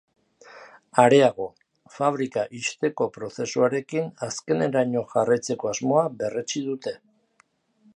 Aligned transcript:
Areago, 1.03 1.45
fabrika 1.97 2.47
ixteko 2.61 3.09
prozesuarekin 3.19 4.09
azkeneraino 4.31 5.05
jarraitzeko 5.15 5.75
asmoa 5.75 6.05
berretsi 6.25 6.69
dute. 6.73 7.01